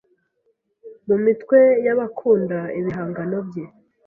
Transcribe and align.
mu 1.07 1.15
mitwe 1.23 1.59
y’abakunda 1.85 2.59
ibihangano 2.79 3.37
bye 3.47 3.65